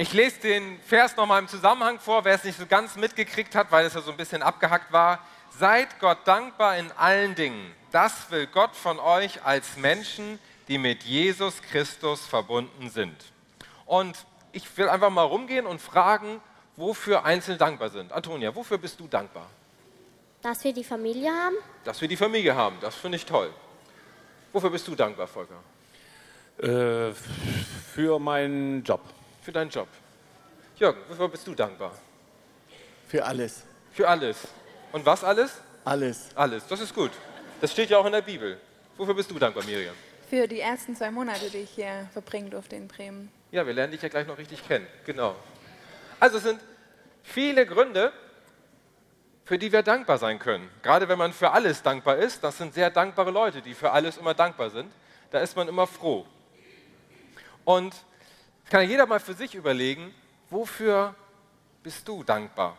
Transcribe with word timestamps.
Ich 0.00 0.12
lese 0.12 0.38
den 0.38 0.78
Vers 0.82 1.16
nochmal 1.16 1.42
im 1.42 1.48
Zusammenhang 1.48 1.98
vor, 1.98 2.24
wer 2.24 2.36
es 2.36 2.44
nicht 2.44 2.56
so 2.56 2.66
ganz 2.66 2.94
mitgekriegt 2.94 3.56
hat, 3.56 3.72
weil 3.72 3.84
es 3.84 3.94
ja 3.94 4.00
so 4.00 4.12
ein 4.12 4.16
bisschen 4.16 4.42
abgehackt 4.42 4.92
war. 4.92 5.18
Seid 5.58 5.98
Gott 5.98 6.18
dankbar 6.24 6.76
in 6.76 6.92
allen 6.92 7.34
Dingen. 7.34 7.74
Das 7.90 8.30
will 8.30 8.46
Gott 8.46 8.76
von 8.76 9.00
euch 9.00 9.44
als 9.44 9.76
Menschen, 9.76 10.38
die 10.68 10.78
mit 10.78 11.02
Jesus 11.02 11.60
Christus 11.62 12.24
verbunden 12.24 12.90
sind. 12.90 13.16
Und 13.86 14.16
ich 14.52 14.78
will 14.78 14.88
einfach 14.88 15.10
mal 15.10 15.24
rumgehen 15.24 15.66
und 15.66 15.80
fragen, 15.80 16.40
wofür 16.76 17.24
einzeln 17.24 17.58
dankbar 17.58 17.90
sind. 17.90 18.12
Antonia, 18.12 18.54
wofür 18.54 18.78
bist 18.78 19.00
du 19.00 19.08
dankbar? 19.08 19.50
Dass 20.42 20.62
wir 20.62 20.72
die 20.72 20.84
Familie 20.84 21.32
haben. 21.32 21.56
Dass 21.82 22.00
wir 22.00 22.06
die 22.06 22.16
Familie 22.16 22.54
haben, 22.54 22.76
das 22.80 22.94
finde 22.94 23.16
ich 23.16 23.26
toll. 23.26 23.52
Wofür 24.52 24.70
bist 24.70 24.86
du 24.86 24.94
dankbar, 24.94 25.26
Volker? 25.26 25.58
Äh, 26.58 27.12
für 27.92 28.20
meinen 28.20 28.84
Job. 28.84 29.00
Für 29.48 29.52
deinen 29.52 29.70
Job. 29.70 29.88
Jürgen, 30.76 31.00
wofür 31.08 31.26
bist 31.26 31.46
du 31.46 31.54
dankbar? 31.54 31.92
Für 33.06 33.24
alles. 33.24 33.62
Für 33.92 34.06
alles. 34.06 34.46
Und 34.92 35.06
was 35.06 35.24
alles? 35.24 35.62
Alles. 35.86 36.28
Alles, 36.34 36.66
das 36.66 36.82
ist 36.82 36.94
gut. 36.94 37.12
Das 37.58 37.72
steht 37.72 37.88
ja 37.88 37.96
auch 37.96 38.04
in 38.04 38.12
der 38.12 38.20
Bibel. 38.20 38.60
Wofür 38.98 39.14
bist 39.14 39.30
du 39.30 39.38
dankbar, 39.38 39.64
Miriam? 39.64 39.94
Für 40.28 40.46
die 40.46 40.60
ersten 40.60 40.94
zwei 40.94 41.10
Monate, 41.10 41.48
die 41.48 41.60
ich 41.60 41.70
hier 41.70 42.10
verbringen 42.12 42.50
durfte 42.50 42.76
in 42.76 42.88
Bremen. 42.88 43.32
Ja, 43.50 43.66
wir 43.66 43.72
lernen 43.72 43.92
dich 43.92 44.02
ja 44.02 44.10
gleich 44.10 44.26
noch 44.26 44.36
richtig 44.36 44.68
kennen. 44.68 44.86
Genau. 45.06 45.34
Also 46.20 46.36
es 46.36 46.42
sind 46.42 46.60
viele 47.22 47.64
Gründe, 47.64 48.12
für 49.46 49.56
die 49.56 49.72
wir 49.72 49.82
dankbar 49.82 50.18
sein 50.18 50.38
können. 50.38 50.68
Gerade 50.82 51.08
wenn 51.08 51.16
man 51.16 51.32
für 51.32 51.52
alles 51.52 51.82
dankbar 51.82 52.18
ist, 52.18 52.44
das 52.44 52.58
sind 52.58 52.74
sehr 52.74 52.90
dankbare 52.90 53.30
Leute, 53.30 53.62
die 53.62 53.72
für 53.72 53.92
alles 53.92 54.18
immer 54.18 54.34
dankbar 54.34 54.68
sind. 54.68 54.92
Da 55.30 55.40
ist 55.40 55.56
man 55.56 55.68
immer 55.68 55.86
froh. 55.86 56.26
Und 57.64 57.94
kann 58.70 58.82
ja 58.82 58.88
jeder 58.88 59.06
mal 59.06 59.20
für 59.20 59.34
sich 59.34 59.54
überlegen, 59.54 60.14
wofür 60.50 61.14
bist 61.82 62.06
du 62.06 62.22
dankbar? 62.22 62.76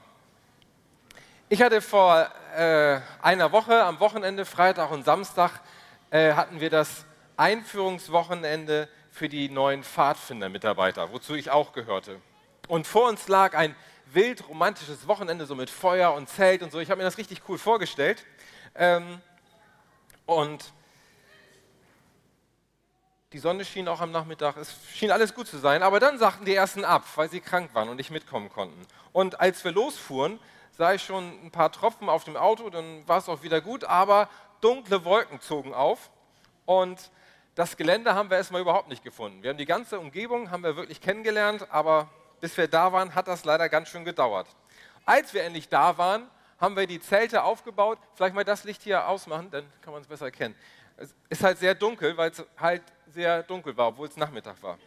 Ich 1.50 1.62
hatte 1.62 1.82
vor 1.82 2.30
äh, 2.56 3.00
einer 3.22 3.52
Woche, 3.52 3.84
am 3.84 4.00
Wochenende, 4.00 4.46
Freitag 4.46 4.92
und 4.92 5.04
Samstag, 5.04 5.62
äh, 6.12 6.34
hatten 6.34 6.60
wir 6.60 6.70
das 6.70 7.06
Einführungswochenende 7.38 8.88
für 9.12 9.30
die 9.30 9.50
neuen 9.50 9.84
Pfadfinder-Mitarbeiter, 9.84 11.12
wozu 11.12 11.34
ich 11.34 11.50
auch 11.50 11.74
gehörte. 11.74 12.22
Und 12.68 12.86
vor 12.86 13.10
uns 13.10 13.28
lag 13.28 13.56
ein 13.56 13.76
wild 14.14 14.48
romantisches 14.48 15.08
Wochenende, 15.08 15.46
so 15.46 15.56
mit 15.56 15.70
Feuer 15.70 16.14
und 16.14 16.30
Zelt 16.30 16.62
und 16.62 16.72
so. 16.72 16.80
Ich 16.80 16.92
habe 16.92 17.00
mir 17.00 17.06
das 17.06 17.18
richtig 17.18 17.42
cool 17.50 17.58
vorgestellt. 17.58 18.26
Ähm, 18.76 19.22
und 20.28 20.72
die 23.34 23.40
Sonne 23.40 23.64
schien 23.64 23.88
auch 23.88 24.02
am 24.02 24.12
Nachmittag, 24.12 24.58
es 24.58 24.76
schien 24.94 25.12
alles 25.12 25.36
gut 25.36 25.48
zu 25.48 25.60
sein, 25.60 25.84
aber 25.84 26.00
dann 26.00 26.18
sagten 26.18 26.46
die 26.46 26.56
ersten 26.56 26.84
ab, 26.84 27.04
weil 27.16 27.30
sie 27.30 27.42
krank 27.42 27.70
waren 27.74 27.90
und 27.90 27.98
nicht 27.98 28.10
mitkommen 28.10 28.50
konnten. 28.50 28.88
Und 29.12 29.40
als 29.40 29.64
wir 29.64 29.72
losfuhren, 29.72 30.40
sah 30.78 30.94
ich 30.94 31.04
schon 31.04 31.46
ein 31.46 31.52
paar 31.52 31.72
Tropfen 31.72 32.10
auf 32.10 32.24
dem 32.24 32.36
Auto, 32.36 32.70
dann 32.70 33.08
war 33.08 33.20
es 33.20 33.30
auch 33.30 33.44
wieder 33.44 33.62
gut, 33.62 33.84
aber 33.84 34.30
dunkle 34.62 35.06
Wolken 35.06 35.40
zogen 35.42 35.74
auf 35.74 36.10
und 36.66 37.12
das 37.54 37.78
Gelände 37.78 38.16
haben 38.16 38.30
wir 38.30 38.38
erstmal 38.38 38.62
überhaupt 38.62 38.90
nicht 38.90 39.04
gefunden. 39.04 39.44
Wir 39.44 39.52
haben 39.52 39.58
die 39.58 39.66
ganze 39.66 40.00
Umgebung 40.00 40.50
haben 40.50 40.64
wir 40.64 40.76
wirklich 40.76 41.02
kennengelernt, 41.02 41.68
aber 41.70 42.10
bis 42.40 42.58
wir 42.58 42.68
da 42.68 42.92
waren, 42.94 43.14
hat 43.14 43.28
das 43.28 43.46
leider 43.46 43.70
ganz 43.70 43.90
schön 43.90 44.06
gedauert. 44.06 44.48
Als 45.06 45.34
wir 45.34 45.44
endlich 45.44 45.70
da 45.70 45.98
waren, 45.98 46.30
haben 46.60 46.76
wir 46.76 46.88
die 46.88 47.02
Zelte 47.02 47.44
aufgebaut. 47.44 48.00
Vielleicht 48.16 48.34
mal 48.34 48.44
das 48.44 48.64
Licht 48.64 48.82
hier 48.82 49.08
ausmachen, 49.08 49.52
dann 49.52 49.66
kann 49.82 49.94
man 49.94 50.02
es 50.02 50.08
besser 50.08 50.26
erkennen. 50.26 50.56
Es 50.98 51.14
ist 51.30 51.44
halt 51.44 51.58
sehr 51.58 51.76
dunkel, 51.76 52.18
weil 52.18 52.32
es 52.32 52.44
halt 52.58 52.84
sehr 53.12 53.44
dunkel 53.44 53.76
war, 53.78 53.90
obwohl 53.90 54.08
es 54.08 54.18
Nachmittag 54.18 54.62
war. 54.62 54.78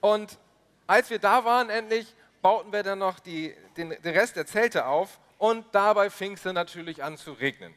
Und 0.00 0.38
als 0.86 1.10
wir 1.10 1.18
da 1.18 1.44
waren, 1.44 1.70
endlich 1.70 2.14
bauten 2.42 2.72
wir 2.72 2.82
dann 2.82 2.98
noch 2.98 3.18
die, 3.20 3.54
den, 3.76 3.90
den 3.90 4.14
Rest 4.14 4.36
der 4.36 4.46
Zelte 4.46 4.86
auf 4.86 5.20
und 5.38 5.66
dabei 5.72 6.10
fing 6.10 6.32
es 6.32 6.42
dann 6.42 6.54
natürlich 6.54 7.02
an 7.02 7.16
zu 7.16 7.32
regnen. 7.32 7.74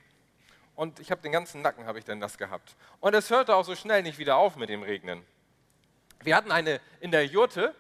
Und 0.75 1.00
ich 1.00 1.11
habe 1.11 1.22
den 1.22 1.31
ganzen 1.31 1.61
Nacken, 1.61 1.85
habe 1.85 2.00
ich 2.00 2.05
dann 2.05 2.19
das 2.19 2.38
gehabt. 2.38 2.75
Und 3.00 3.13
es 3.13 3.29
hörte 3.29 3.55
auch 3.55 3.66
so 3.66 3.75
schnell 3.75 4.01
nicht 4.01 4.17
wieder 4.17 4.38
auf 4.38 4.55
mit 4.55 4.69
dem 4.69 4.81
Regnen. 4.83 5.23
Wir 6.23 6.35
hatten 6.35 6.51
eine 6.51 6.79
in 6.99 7.11
der 7.11 7.25
Jurte, 7.25 7.75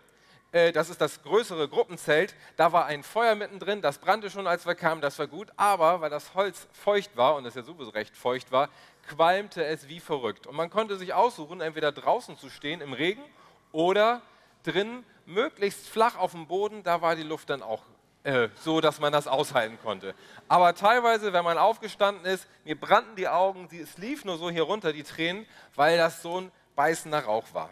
äh, 0.51 0.71
das 0.71 0.89
ist 0.89 1.01
das 1.01 1.23
größere 1.23 1.67
Gruppenzelt, 1.67 2.35
da 2.57 2.71
war 2.71 2.85
ein 2.85 3.01
Feuer 3.01 3.35
mittendrin, 3.35 3.81
das 3.81 3.97
brannte 3.97 4.29
schon, 4.29 4.45
als 4.45 4.65
wir 4.67 4.75
kamen, 4.75 5.01
das 5.01 5.17
war 5.17 5.27
gut, 5.27 5.51
aber 5.55 6.01
weil 6.01 6.09
das 6.09 6.35
Holz 6.35 6.67
feucht 6.73 7.17
war 7.17 7.35
und 7.35 7.45
es 7.45 7.55
ja 7.55 7.63
sowieso 7.63 7.89
recht 7.89 8.15
feucht 8.15 8.51
war, 8.51 8.69
qualmte 9.07 9.63
es 9.65 9.87
wie 9.87 9.99
verrückt. 9.99 10.47
Und 10.47 10.55
man 10.55 10.69
konnte 10.69 10.97
sich 10.97 11.13
aussuchen, 11.13 11.61
entweder 11.61 11.91
draußen 11.91 12.37
zu 12.37 12.49
stehen 12.49 12.81
im 12.81 12.93
Regen 12.93 13.23
oder 13.71 14.21
drin, 14.63 15.03
möglichst 15.25 15.87
flach 15.87 16.17
auf 16.17 16.31
dem 16.31 16.47
Boden, 16.47 16.83
da 16.83 17.01
war 17.01 17.15
die 17.15 17.23
Luft 17.23 17.49
dann 17.49 17.61
auch 17.61 17.83
äh, 18.23 18.49
so, 18.61 18.79
dass 18.79 18.99
man 18.99 19.11
das 19.11 19.27
aushalten 19.27 19.77
konnte. 19.83 20.15
Aber 20.47 20.73
teilweise, 20.75 21.33
wenn 21.33 21.43
man 21.43 21.57
aufgestanden 21.57 22.25
ist, 22.25 22.47
mir 22.63 22.79
brannten 22.79 23.15
die 23.15 23.27
Augen, 23.27 23.67
es 23.71 23.97
lief 23.97 24.23
nur 24.23 24.37
so 24.37 24.49
hier 24.49 24.63
runter, 24.63 24.93
die 24.93 25.03
Tränen, 25.03 25.45
weil 25.75 25.97
das 25.97 26.21
so 26.21 26.41
ein 26.41 26.51
beißender 26.75 27.25
Rauch 27.25 27.53
war. 27.53 27.69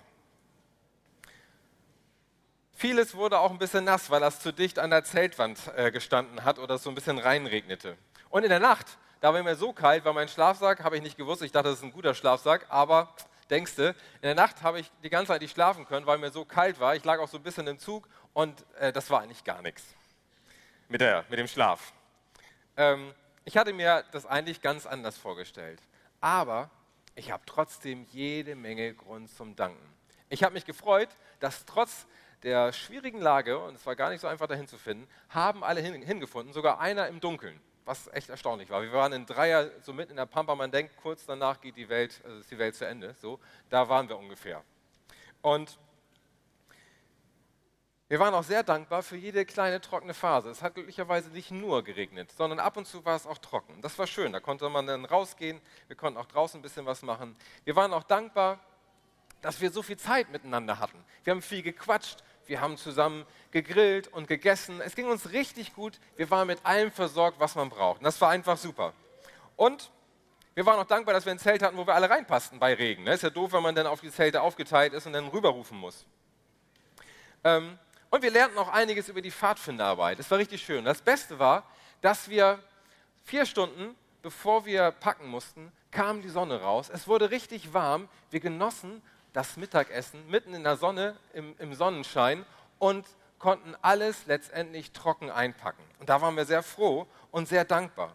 Vieles 2.74 3.16
wurde 3.16 3.40
auch 3.40 3.52
ein 3.52 3.60
bisschen 3.60 3.84
nass, 3.84 4.10
weil 4.10 4.20
das 4.20 4.40
zu 4.40 4.52
dicht 4.52 4.80
an 4.80 4.90
der 4.90 5.04
Zeltwand 5.04 5.60
äh, 5.76 5.92
gestanden 5.92 6.44
hat 6.44 6.58
oder 6.58 6.76
es 6.76 6.84
so 6.84 6.90
ein 6.90 6.96
bisschen 6.96 7.20
reinregnete. 7.20 7.96
Und 8.30 8.44
in 8.44 8.50
der 8.50 8.60
Nacht, 8.60 8.98
da 9.22 9.34
war 9.34 9.42
mir 9.42 9.56
so 9.56 9.72
kalt, 9.72 10.04
weil 10.04 10.14
mein 10.14 10.28
Schlafsack, 10.28 10.84
habe 10.84 10.98
ich 10.98 11.04
nicht 11.04 11.16
gewusst, 11.16 11.42
ich 11.42 11.52
dachte, 11.52 11.70
das 11.70 11.78
ist 11.78 11.84
ein 11.84 11.94
guter 11.94 12.14
Schlafsack, 12.14 12.66
aber 12.70 13.16
denkste, 13.50 13.96
in 14.16 14.24
der 14.24 14.36
Nacht 14.36 14.64
habe 14.64 14.80
ich 14.80 14.92
die 15.04 15.10
ganze 15.10 15.28
Zeit 15.28 15.42
nicht 15.42 15.54
schlafen 15.54 15.86
können, 15.86 16.06
weil 16.06 16.18
mir 16.18 16.32
so 16.32 16.44
kalt 16.44 16.80
war. 16.80 16.96
Ich 16.96 17.06
lag 17.06 17.20
auch 17.20 17.28
so 17.28 17.38
ein 17.38 17.44
bisschen 17.44 17.68
im 17.68 17.80
Zug 17.80 18.10
und 18.34 18.66
äh, 18.80 18.92
das 18.92 19.10
war 19.10 19.22
eigentlich 19.22 19.44
gar 19.44 19.62
nichts 19.62 19.84
mit, 20.90 21.02
der, 21.02 21.24
mit 21.30 21.40
dem 21.40 21.48
Schlaf. 21.48 21.94
Ähm, 22.76 23.14
ich 23.46 23.58
hatte 23.58 23.74
mir 23.74 24.04
das 24.12 24.26
eigentlich 24.26 24.62
ganz 24.62 24.86
anders 24.86 25.18
vorgestellt, 25.18 25.80
aber 26.20 26.70
ich 27.16 27.32
habe 27.32 27.44
trotzdem 27.46 28.06
jede 28.12 28.56
Menge 28.56 28.94
Grund 28.94 29.30
zum 29.30 29.56
Danken. 29.56 29.94
Ich 30.30 30.44
habe 30.44 30.54
mich 30.54 30.66
gefreut, 30.66 31.10
dass 31.40 31.66
trotz 31.66 32.08
der 32.44 32.74
schwierigen 32.74 33.20
Lage, 33.20 33.60
und 33.60 33.76
es 33.76 33.86
war 33.86 33.96
gar 33.96 34.10
nicht 34.10 34.22
so 34.22 34.28
einfach 34.28 34.48
dahin 34.48 34.68
zu 34.68 34.78
finden, 34.78 35.08
haben 35.30 35.64
alle 35.64 35.82
hin, 35.82 36.02
hingefunden, 36.02 36.54
sogar 36.54 36.80
einer 36.80 37.08
im 37.08 37.20
Dunkeln, 37.20 37.60
was 37.86 38.08
echt 38.14 38.30
erstaunlich 38.30 38.70
war. 38.70 38.82
Wir 38.82 38.92
waren 38.92 39.14
in 39.14 39.26
Dreier, 39.26 39.72
so 39.82 39.94
mitten 39.94 40.12
in 40.12 40.18
der 40.18 40.26
Pampa, 40.26 40.56
man 40.56 40.72
denkt, 40.72 40.96
kurz 40.98 41.26
danach 41.26 41.60
geht 41.62 41.76
die 41.78 41.90
Welt, 41.90 42.22
also 42.24 42.40
ist 42.40 42.52
die 42.52 42.58
Welt 42.58 42.76
zu 42.76 42.86
Ende, 42.86 43.16
so, 43.20 43.40
da 43.70 43.88
waren 43.90 44.08
wir 44.08 44.18
ungefähr. 44.18 44.64
Und 45.42 45.78
wir 48.12 48.20
waren 48.20 48.34
auch 48.34 48.44
sehr 48.44 48.62
dankbar 48.62 49.04
für 49.04 49.16
jede 49.16 49.46
kleine 49.46 49.80
trockene 49.80 50.14
Phase. 50.14 50.50
Es 50.50 50.62
hat 50.62 50.76
glücklicherweise 50.76 51.30
nicht 51.30 51.50
nur 51.50 51.82
geregnet, 51.82 52.30
sondern 52.34 52.60
ab 52.60 52.76
und 52.76 52.86
zu 52.86 53.06
war 53.06 53.16
es 53.16 53.26
auch 53.26 53.38
trocken. 53.38 53.82
Das 53.82 53.98
war 53.98 54.06
schön, 54.06 54.34
da 54.34 54.42
konnte 54.42 54.68
man 54.70 54.86
dann 54.86 55.06
rausgehen, 55.06 55.62
wir 55.88 55.96
konnten 55.96 56.20
auch 56.20 56.26
draußen 56.26 56.60
ein 56.60 56.62
bisschen 56.62 56.86
was 56.86 57.04
machen. 57.04 57.38
Wir 57.64 57.76
waren 57.78 57.94
auch 57.94 58.04
dankbar, 58.04 58.60
dass 59.42 59.62
wir 59.62 59.72
so 59.72 59.82
viel 59.82 59.98
Zeit 59.98 60.30
miteinander 60.30 60.80
hatten. 60.80 61.04
Wir 61.24 61.32
haben 61.32 61.42
viel 61.42 61.62
gequatscht, 61.62 62.22
wir 62.46 62.62
haben 62.62 62.78
zusammen 62.78 63.26
gegrillt 63.52 64.08
und 64.08 64.28
gegessen. 64.28 64.82
Es 64.82 64.96
ging 64.96 65.08
uns 65.08 65.32
richtig 65.32 65.74
gut. 65.74 66.00
Wir 66.16 66.30
waren 66.30 66.48
mit 66.48 66.66
allem 66.66 66.92
versorgt, 66.92 67.40
was 67.40 67.56
man 67.56 67.70
braucht. 67.70 68.00
Und 68.00 68.06
das 68.06 68.20
war 68.22 68.30
einfach 68.30 68.58
super. 68.58 68.94
Und 69.56 69.92
wir 70.54 70.66
waren 70.66 70.80
auch 70.80 70.86
dankbar, 70.86 71.14
dass 71.14 71.26
wir 71.26 71.32
ein 71.32 71.40
Zelt 71.40 71.62
hatten, 71.62 71.78
wo 71.78 71.88
wir 71.88 71.96
alle 71.96 72.10
reinpassten 72.10 72.60
bei 72.60 72.74
Regen. 72.74 73.04
Ne? 73.04 73.14
Ist 73.14 73.24
ja 73.24 73.30
doof, 73.30 73.54
wenn 73.54 73.64
man 73.64 73.74
dann 73.74 73.88
auf 73.88 74.02
die 74.02 74.12
Zelte 74.12 74.42
aufgeteilt 74.42 74.94
ist 74.94 75.06
und 75.06 75.14
dann 75.14 75.28
rüberrufen 75.28 75.78
muss. 75.78 76.06
Ähm, 77.44 77.78
und 78.10 78.22
wir 78.22 78.32
lernten 78.32 78.58
auch 78.58 78.68
einiges 78.68 79.08
über 79.08 79.22
die 79.22 79.32
Pfadfinderarbeit. 79.32 80.20
Das 80.20 80.30
war 80.30 80.38
richtig 80.38 80.62
schön. 80.62 80.84
Das 80.84 81.02
Beste 81.02 81.40
war, 81.40 81.64
dass 82.02 82.30
wir 82.30 82.60
vier 83.24 83.46
Stunden, 83.46 83.96
bevor 84.22 84.66
wir 84.66 84.92
packen 84.92 85.28
mussten, 85.28 85.72
kam 85.92 86.22
die 86.22 86.30
Sonne 86.30 86.62
raus. 86.62 86.90
Es 86.90 87.08
wurde 87.08 87.32
richtig 87.32 87.74
warm. 87.74 88.10
Wir 88.30 88.42
genossen 88.42 89.02
das 89.34 89.58
Mittagessen 89.58 90.30
mitten 90.30 90.54
in 90.54 90.64
der 90.64 90.78
Sonne, 90.78 91.16
im, 91.34 91.56
im 91.60 91.74
Sonnenschein 91.74 92.46
und 92.80 93.06
konnten 93.40 93.76
alles 93.82 94.26
letztendlich 94.28 94.92
trocken 94.92 95.30
einpacken. 95.30 95.84
Und 96.00 96.10
da 96.10 96.22
waren 96.22 96.36
wir 96.36 96.46
sehr 96.46 96.64
froh 96.64 97.08
und 97.32 97.48
sehr 97.48 97.66
dankbar. 97.66 98.14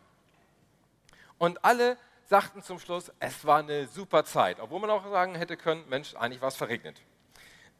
Und 1.38 1.64
alle 1.64 1.96
sagten 2.24 2.62
zum 2.62 2.78
Schluss, 2.78 3.12
es 3.18 3.44
war 3.44 3.58
eine 3.58 3.86
super 3.86 4.24
Zeit, 4.24 4.60
obwohl 4.60 4.80
man 4.80 4.90
auch 4.90 5.08
sagen 5.10 5.34
hätte 5.34 5.56
können, 5.56 5.88
Mensch, 5.88 6.14
eigentlich 6.14 6.40
war 6.40 6.48
es 6.48 6.56
verregnet. 6.56 7.00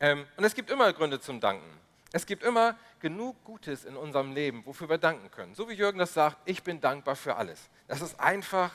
Ähm, 0.01 0.27
und 0.37 0.45
es 0.45 0.55
gibt 0.55 0.71
immer 0.71 0.93
Gründe 0.93 1.21
zum 1.21 1.41
Danken. 1.41 1.81
Es 2.13 2.27
gibt 2.27 2.43
immer 2.43 2.77
genug 3.01 3.43
Gutes 3.45 3.85
in 3.85 3.97
unserem 3.97 4.33
Leben, 4.33 4.65
wofür 4.65 4.89
wir 4.89 4.99
danken 4.99 5.31
können. 5.31 5.55
So 5.55 5.69
wie 5.69 5.75
Jürgen 5.75 5.99
das 5.99 6.15
sagt, 6.15 6.39
ich 6.45 6.63
bin 6.63 6.81
dankbar 6.81 7.17
für 7.17 7.37
alles. 7.37 7.69
Das 7.89 8.01
ist 8.01 8.19
einfach 8.21 8.73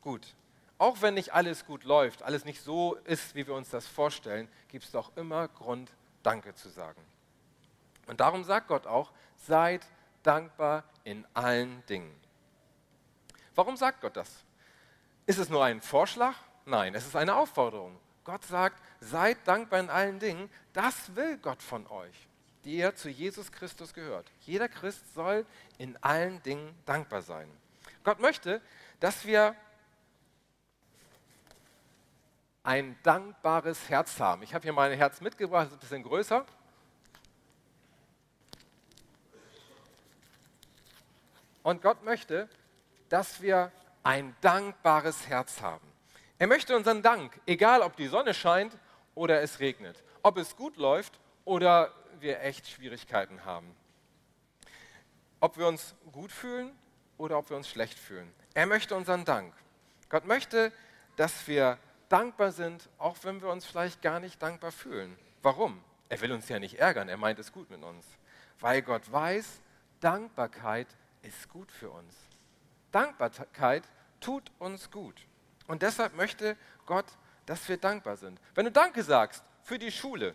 gut 0.00 0.34
auch 0.78 1.02
wenn 1.02 1.14
nicht 1.14 1.34
alles 1.34 1.66
gut 1.66 1.84
läuft, 1.84 2.22
alles 2.22 2.44
nicht 2.44 2.62
so 2.62 2.94
ist, 3.04 3.34
wie 3.34 3.46
wir 3.46 3.54
uns 3.54 3.68
das 3.70 3.86
vorstellen, 3.86 4.48
gibt 4.68 4.84
es 4.84 4.92
doch 4.92 5.16
immer 5.16 5.48
Grund, 5.48 5.92
Danke 6.22 6.54
zu 6.54 6.68
sagen. 6.68 7.02
Und 8.06 8.20
darum 8.20 8.44
sagt 8.44 8.68
Gott 8.68 8.86
auch, 8.86 9.12
seid 9.36 9.86
dankbar 10.22 10.84
in 11.04 11.26
allen 11.34 11.84
Dingen. 11.86 12.14
Warum 13.54 13.76
sagt 13.76 14.00
Gott 14.00 14.16
das? 14.16 14.44
Ist 15.26 15.38
es 15.38 15.48
nur 15.48 15.64
ein 15.64 15.80
Vorschlag? 15.80 16.34
Nein, 16.64 16.94
es 16.94 17.06
ist 17.06 17.16
eine 17.16 17.34
Aufforderung. 17.34 17.98
Gott 18.24 18.44
sagt, 18.44 18.80
seid 19.00 19.38
dankbar 19.46 19.80
in 19.80 19.90
allen 19.90 20.18
Dingen. 20.18 20.50
Das 20.72 21.14
will 21.16 21.38
Gott 21.38 21.62
von 21.62 21.86
euch, 21.86 22.28
die 22.64 22.76
ihr 22.76 22.94
zu 22.94 23.08
Jesus 23.08 23.50
Christus 23.50 23.94
gehört. 23.94 24.30
Jeder 24.40 24.68
Christ 24.68 25.14
soll 25.14 25.46
in 25.78 25.96
allen 26.02 26.42
Dingen 26.42 26.74
dankbar 26.84 27.22
sein. 27.22 27.50
Gott 28.04 28.20
möchte, 28.20 28.60
dass 29.00 29.24
wir 29.24 29.54
ein 32.68 32.98
dankbares 33.02 33.88
Herz 33.88 34.20
haben. 34.20 34.42
Ich 34.42 34.52
habe 34.52 34.62
hier 34.62 34.74
mein 34.74 34.92
Herz 34.92 35.22
mitgebracht, 35.22 35.68
das 35.68 35.72
ist 35.72 35.76
ein 35.78 35.80
bisschen 35.80 36.02
größer. 36.02 36.44
Und 41.62 41.80
Gott 41.80 42.04
möchte, 42.04 42.46
dass 43.08 43.40
wir 43.40 43.72
ein 44.02 44.36
dankbares 44.42 45.28
Herz 45.28 45.62
haben. 45.62 45.88
Er 46.38 46.46
möchte 46.46 46.76
unseren 46.76 47.00
Dank, 47.00 47.40
egal 47.46 47.80
ob 47.80 47.96
die 47.96 48.06
Sonne 48.06 48.34
scheint 48.34 48.76
oder 49.14 49.40
es 49.40 49.60
regnet, 49.60 50.04
ob 50.22 50.36
es 50.36 50.54
gut 50.54 50.76
läuft 50.76 51.18
oder 51.46 51.90
wir 52.20 52.42
echt 52.42 52.68
Schwierigkeiten 52.68 53.46
haben, 53.46 53.74
ob 55.40 55.56
wir 55.56 55.66
uns 55.66 55.94
gut 56.12 56.30
fühlen 56.30 56.76
oder 57.16 57.38
ob 57.38 57.48
wir 57.48 57.56
uns 57.56 57.70
schlecht 57.70 57.98
fühlen. 57.98 58.30
Er 58.52 58.66
möchte 58.66 58.94
unseren 58.94 59.24
Dank. 59.24 59.54
Gott 60.10 60.26
möchte, 60.26 60.70
dass 61.16 61.48
wir 61.48 61.78
dankbar 62.08 62.52
sind, 62.52 62.88
auch 62.98 63.16
wenn 63.22 63.40
wir 63.40 63.48
uns 63.48 63.64
vielleicht 63.64 64.02
gar 64.02 64.20
nicht 64.20 64.42
dankbar 64.42 64.72
fühlen. 64.72 65.16
Warum? 65.42 65.82
Er 66.08 66.20
will 66.20 66.32
uns 66.32 66.48
ja 66.48 66.58
nicht 66.58 66.78
ärgern, 66.78 67.08
er 67.08 67.16
meint 67.16 67.38
es 67.38 67.52
gut 67.52 67.70
mit 67.70 67.82
uns. 67.82 68.06
Weil 68.60 68.82
Gott 68.82 69.10
weiß, 69.12 69.60
Dankbarkeit 70.00 70.88
ist 71.22 71.48
gut 71.48 71.70
für 71.70 71.90
uns. 71.90 72.14
Dankbarkeit 72.92 73.84
tut 74.20 74.50
uns 74.58 74.90
gut. 74.90 75.26
Und 75.66 75.82
deshalb 75.82 76.14
möchte 76.14 76.56
Gott, 76.86 77.06
dass 77.46 77.68
wir 77.68 77.76
dankbar 77.76 78.16
sind. 78.16 78.40
Wenn 78.54 78.64
du 78.64 78.72
Danke 78.72 79.02
sagst 79.02 79.44
für 79.62 79.78
die 79.78 79.92
Schule 79.92 80.34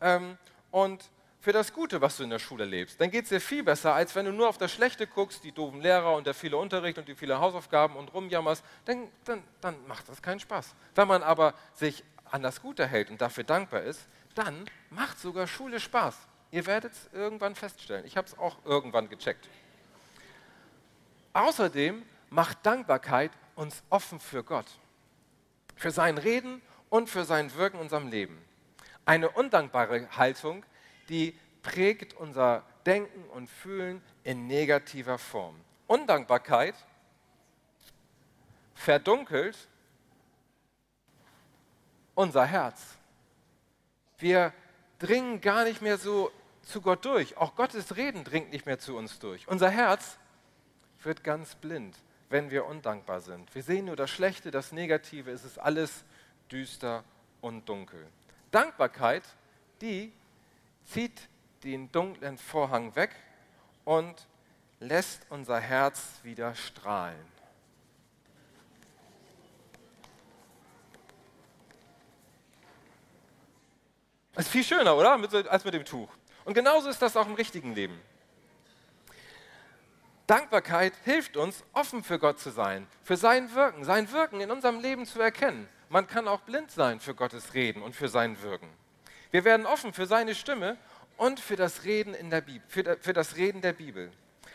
ähm, 0.00 0.38
und 0.70 1.10
für 1.40 1.52
das 1.52 1.72
Gute, 1.72 2.00
was 2.00 2.18
du 2.18 2.24
in 2.24 2.30
der 2.30 2.38
Schule 2.38 2.66
lebst, 2.66 3.00
dann 3.00 3.10
geht 3.10 3.24
es 3.24 3.30
dir 3.30 3.40
viel 3.40 3.62
besser, 3.62 3.94
als 3.94 4.14
wenn 4.14 4.26
du 4.26 4.32
nur 4.32 4.48
auf 4.48 4.58
das 4.58 4.70
Schlechte 4.70 5.06
guckst, 5.06 5.42
die 5.42 5.52
doofen 5.52 5.80
Lehrer 5.80 6.14
und 6.14 6.26
der 6.26 6.34
viele 6.34 6.58
Unterricht 6.58 6.98
und 6.98 7.08
die 7.08 7.14
viele 7.14 7.40
Hausaufgaben 7.40 7.96
und 7.96 8.12
rumjammerst, 8.12 8.62
dann, 8.84 9.08
dann, 9.24 9.42
dann 9.62 9.86
macht 9.86 10.08
das 10.08 10.20
keinen 10.20 10.40
Spaß. 10.40 10.74
Wenn 10.94 11.08
man 11.08 11.22
aber 11.22 11.54
sich 11.72 12.04
an 12.30 12.42
das 12.42 12.60
Gute 12.60 12.86
hält 12.86 13.10
und 13.10 13.20
dafür 13.20 13.44
dankbar 13.44 13.82
ist, 13.82 14.06
dann 14.34 14.66
macht 14.90 15.18
sogar 15.18 15.46
Schule 15.46 15.80
Spaß. 15.80 16.16
Ihr 16.50 16.66
werdet 16.66 16.92
es 16.92 17.08
irgendwann 17.12 17.54
feststellen. 17.54 18.04
Ich 18.04 18.16
habe 18.16 18.26
es 18.26 18.36
auch 18.38 18.56
irgendwann 18.64 19.08
gecheckt. 19.08 19.48
Außerdem 21.32 22.02
macht 22.28 22.58
Dankbarkeit 22.66 23.30
uns 23.54 23.82
offen 23.88 24.20
für 24.20 24.44
Gott, 24.44 24.66
für 25.76 25.90
sein 25.90 26.18
Reden 26.18 26.60
und 26.90 27.08
für 27.08 27.24
sein 27.24 27.54
Wirken 27.54 27.76
in 27.76 27.82
unserem 27.84 28.08
Leben. 28.08 28.38
Eine 29.06 29.30
undankbare 29.30 30.08
Haltung 30.16 30.64
die 31.10 31.36
prägt 31.62 32.14
unser 32.14 32.64
Denken 32.86 33.24
und 33.30 33.48
Fühlen 33.48 34.00
in 34.24 34.46
negativer 34.46 35.18
Form. 35.18 35.56
Undankbarkeit 35.86 36.74
verdunkelt 38.74 39.68
unser 42.14 42.46
Herz. 42.46 42.96
Wir 44.18 44.52
dringen 44.98 45.40
gar 45.40 45.64
nicht 45.64 45.82
mehr 45.82 45.98
so 45.98 46.30
zu 46.62 46.80
Gott 46.80 47.04
durch. 47.04 47.36
Auch 47.36 47.56
Gottes 47.56 47.96
Reden 47.96 48.24
dringt 48.24 48.50
nicht 48.50 48.66
mehr 48.66 48.78
zu 48.78 48.96
uns 48.96 49.18
durch. 49.18 49.48
Unser 49.48 49.70
Herz 49.70 50.18
wird 51.02 51.24
ganz 51.24 51.54
blind, 51.54 51.96
wenn 52.28 52.50
wir 52.50 52.66
undankbar 52.66 53.20
sind. 53.20 53.54
Wir 53.54 53.62
sehen 53.62 53.86
nur 53.86 53.96
das 53.96 54.10
Schlechte, 54.10 54.50
das 54.50 54.72
Negative, 54.72 55.30
es 55.30 55.44
ist 55.44 55.58
alles 55.58 56.04
düster 56.50 57.04
und 57.40 57.68
dunkel. 57.68 58.06
Dankbarkeit, 58.50 59.24
die 59.80 60.12
zieht 60.90 61.28
den 61.64 61.90
dunklen 61.92 62.38
Vorhang 62.38 62.94
weg 62.96 63.10
und 63.84 64.26
lässt 64.80 65.26
unser 65.30 65.60
Herz 65.60 66.20
wieder 66.22 66.54
strahlen. 66.54 67.24
Das 74.34 74.46
ist 74.46 74.52
viel 74.52 74.64
schöner, 74.64 74.96
oder? 74.96 75.12
Als 75.50 75.64
mit 75.64 75.74
dem 75.74 75.84
Tuch. 75.84 76.08
Und 76.44 76.54
genauso 76.54 76.88
ist 76.88 77.02
das 77.02 77.16
auch 77.16 77.26
im 77.26 77.34
richtigen 77.34 77.74
Leben. 77.74 78.00
Dankbarkeit 80.26 80.94
hilft 81.04 81.36
uns, 81.36 81.64
offen 81.72 82.02
für 82.02 82.18
Gott 82.18 82.38
zu 82.38 82.50
sein, 82.50 82.86
für 83.02 83.16
sein 83.16 83.52
Wirken, 83.54 83.84
sein 83.84 84.10
Wirken 84.12 84.40
in 84.40 84.50
unserem 84.50 84.80
Leben 84.80 85.04
zu 85.04 85.20
erkennen. 85.20 85.68
Man 85.88 86.06
kann 86.06 86.28
auch 86.28 86.40
blind 86.40 86.70
sein 86.70 87.00
für 87.00 87.14
Gottes 87.14 87.52
Reden 87.52 87.82
und 87.82 87.96
für 87.96 88.08
sein 88.08 88.40
Wirken. 88.40 88.70
Wir 89.30 89.44
werden 89.44 89.66
offen 89.66 89.92
für 89.92 90.06
seine 90.06 90.34
Stimme 90.34 90.76
und 91.16 91.38
für 91.38 91.56
das 91.56 91.84
Reden, 91.84 92.14
in 92.14 92.30
der 92.30 92.40
Bibel, 92.40 92.62
für, 92.68 93.12
das 93.12 93.36
Reden 93.36 93.60
der 93.60 93.72
Bibel. 93.72 94.10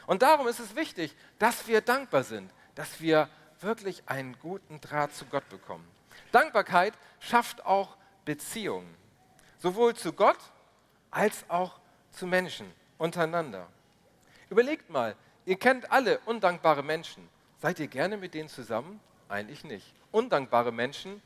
Und 0.07 0.22
darum 0.22 0.48
ist 0.48 0.60
es 0.60 0.75
wichtig, 0.75 1.16
dass 1.39 1.68
wir 1.68 1.81
dankbar 1.81 2.24
sind, 2.24 2.51
dass 2.75 3.00
wir 3.00 3.30
wirklich 3.62 4.04
einen 4.07 4.38
guten 4.39 4.81
Draht 4.81 5.13
zu 5.13 5.25
Gott 5.25 5.48
bekommen. 5.50 5.88
Dankbarkeit 6.31 6.94
schafft 7.19 7.66
auch 7.66 7.95
Beziehungen, 8.25 8.94
sowohl 9.57 9.95
zu 9.95 10.13
Gott 10.13 10.39
als 11.12 11.45
auch 11.50 11.80
zu 12.12 12.27
Menschen 12.27 12.72
untereinander. 12.98 13.68
Überlegt 14.50 14.89
mal, 14.89 15.16
ihr 15.45 15.57
kennt 15.57 15.92
alle 15.92 16.19
undankbare 16.25 16.83
Menschen. 16.83 17.27
Seid 17.62 17.80
ihr 17.80 17.88
gerne 17.88 18.18
mit 18.18 18.33
denen 18.33 18.50
zusammen? 18.50 19.00
Eigentlich 19.30 19.63
nicht. 19.63 19.94
Undankbare 20.12 20.72
Menschen 20.72 21.22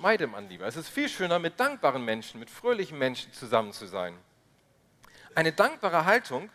meide 0.00 0.26
man 0.26 0.48
lieber. 0.48 0.66
Es 0.66 0.76
ist 0.76 0.88
viel 0.88 1.08
schöner, 1.08 1.38
mit 1.38 1.60
dankbaren 1.60 2.04
Menschen, 2.04 2.40
mit 2.40 2.50
fröhlichen 2.50 2.98
Menschen 2.98 3.32
zusammen 3.32 3.72
zu 3.72 3.86
sein. 3.86 4.16
Eine 5.34 5.52
dankbare 5.52 6.04
Haltung 6.04 6.50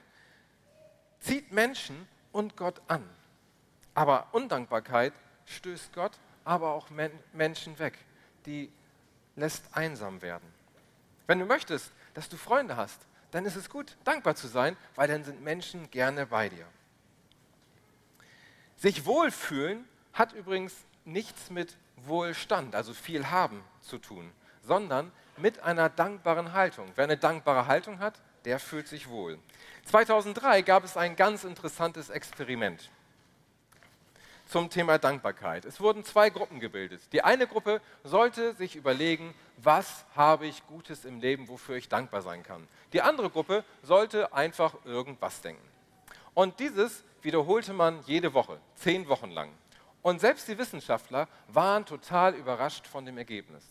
zieht 1.19 1.51
Menschen 1.51 2.07
und 2.31 2.57
Gott 2.57 2.81
an. 2.87 3.07
Aber 3.93 4.27
Undankbarkeit 4.33 5.13
stößt 5.45 5.93
Gott, 5.93 6.11
aber 6.43 6.73
auch 6.73 6.89
Men 6.89 7.11
Menschen 7.33 7.79
weg. 7.79 7.97
Die 8.45 8.71
lässt 9.35 9.63
einsam 9.75 10.21
werden. 10.21 10.47
Wenn 11.27 11.39
du 11.39 11.45
möchtest, 11.45 11.91
dass 12.13 12.29
du 12.29 12.37
Freunde 12.37 12.77
hast, 12.77 13.01
dann 13.31 13.45
ist 13.45 13.55
es 13.55 13.69
gut, 13.69 13.97
dankbar 14.03 14.35
zu 14.35 14.47
sein, 14.47 14.77
weil 14.95 15.07
dann 15.07 15.23
sind 15.23 15.41
Menschen 15.41 15.89
gerne 15.91 16.25
bei 16.25 16.49
dir. 16.49 16.65
Sich 18.77 19.05
wohlfühlen 19.05 19.87
hat 20.13 20.33
übrigens 20.33 20.73
nichts 21.05 21.49
mit 21.49 21.75
Wohlstand, 21.97 22.75
also 22.75 22.93
viel 22.93 23.29
haben 23.29 23.63
zu 23.81 23.97
tun, 23.97 24.31
sondern 24.61 25.11
mit 25.37 25.61
einer 25.63 25.89
dankbaren 25.89 26.53
Haltung. 26.53 26.91
Wer 26.95 27.05
eine 27.05 27.17
dankbare 27.17 27.67
Haltung 27.67 27.99
hat, 27.99 28.21
der 28.45 28.59
fühlt 28.59 28.87
sich 28.87 29.09
wohl. 29.09 29.39
2003 29.85 30.61
gab 30.61 30.83
es 30.83 30.97
ein 30.97 31.15
ganz 31.15 31.43
interessantes 31.43 32.09
Experiment 32.09 32.89
zum 34.45 34.69
Thema 34.69 34.97
Dankbarkeit. 34.97 35.65
Es 35.65 35.79
wurden 35.79 36.03
zwei 36.03 36.29
Gruppen 36.29 36.59
gebildet. 36.59 37.01
Die 37.11 37.23
eine 37.23 37.47
Gruppe 37.47 37.81
sollte 38.03 38.53
sich 38.53 38.75
überlegen, 38.75 39.33
was 39.57 40.05
habe 40.15 40.45
ich 40.45 40.65
Gutes 40.67 41.05
im 41.05 41.19
Leben, 41.19 41.47
wofür 41.47 41.75
ich 41.75 41.89
dankbar 41.89 42.21
sein 42.21 42.43
kann. 42.43 42.67
Die 42.93 43.01
andere 43.01 43.29
Gruppe 43.29 43.63
sollte 43.81 44.33
einfach 44.33 44.75
irgendwas 44.85 45.41
denken. 45.41 45.65
Und 46.33 46.59
dieses 46.59 47.03
wiederholte 47.21 47.73
man 47.73 48.01
jede 48.05 48.33
Woche, 48.33 48.59
zehn 48.75 49.07
Wochen 49.07 49.31
lang. 49.31 49.49
Und 50.05 50.21
selbst 50.21 50.47
die 50.47 50.55
Wissenschaftler 50.59 51.27
waren 51.47 51.83
total 51.83 52.35
überrascht 52.35 52.85
von 52.85 53.07
dem 53.07 53.17
Ergebnis. 53.17 53.65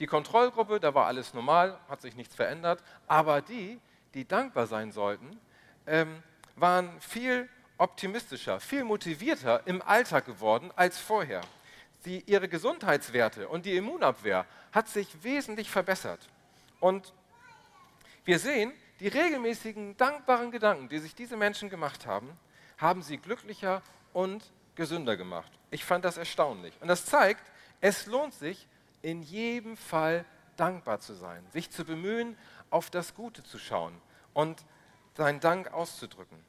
Die 0.00 0.06
Kontrollgruppe, 0.06 0.80
da 0.80 0.94
war 0.96 1.06
alles 1.06 1.32
normal, 1.32 1.78
hat 1.88 2.02
sich 2.02 2.16
nichts 2.16 2.34
verändert, 2.34 2.82
aber 3.06 3.40
die, 3.40 3.78
die 4.12 4.26
dankbar 4.26 4.66
sein 4.66 4.90
sollten, 4.90 5.38
ähm, 5.86 6.24
waren 6.56 7.00
viel 7.00 7.48
optimistischer, 7.78 8.58
viel 8.58 8.82
motivierter 8.82 9.64
im 9.64 9.80
Alltag 9.80 10.26
geworden 10.26 10.72
als 10.74 10.98
vorher. 10.98 11.40
Die, 12.04 12.24
ihre 12.28 12.48
Gesundheitswerte 12.48 13.46
und 13.46 13.64
die 13.64 13.76
Immunabwehr 13.76 14.46
hat 14.72 14.88
sich 14.88 15.22
wesentlich 15.22 15.70
verbessert. 15.70 16.28
Und 16.80 17.12
wir 18.24 18.40
sehen, 18.40 18.72
die 18.98 19.06
regelmäßigen 19.06 19.96
dankbaren 19.96 20.50
Gedanken, 20.50 20.88
die 20.88 20.98
sich 20.98 21.14
diese 21.14 21.36
Menschen 21.36 21.70
gemacht 21.70 22.06
haben, 22.06 22.36
haben 22.76 23.02
sie 23.02 23.18
glücklicher 23.18 23.82
und 24.12 24.50
gesünder 24.80 25.18
gemacht. 25.18 25.52
Ich 25.70 25.84
fand 25.84 26.06
das 26.06 26.16
erstaunlich. 26.16 26.74
Und 26.80 26.88
das 26.88 27.04
zeigt, 27.04 27.42
es 27.82 28.06
lohnt 28.06 28.32
sich, 28.32 28.66
in 29.02 29.22
jedem 29.22 29.76
Fall 29.76 30.24
dankbar 30.56 31.00
zu 31.00 31.12
sein, 31.12 31.46
sich 31.52 31.70
zu 31.70 31.84
bemühen, 31.84 32.36
auf 32.70 32.88
das 32.88 33.14
Gute 33.14 33.44
zu 33.44 33.58
schauen 33.58 34.00
und 34.32 34.64
seinen 35.14 35.38
Dank 35.38 35.70
auszudrücken. 35.74 36.42